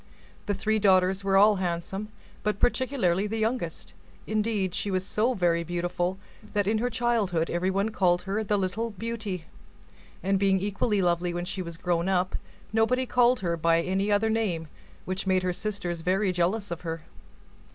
[0.47, 2.07] The three daughters were all handsome,
[2.41, 3.93] but particularly the youngest;
[4.25, 6.17] indeed, she was so very beautiful,
[6.53, 9.45] that in her childhood everyone called her the Little Beauty;
[10.23, 12.35] and being equally lovely when she was grown up,
[12.73, 14.69] nobody called her by any other name,
[15.05, 17.03] which made her sisters very jealous of her.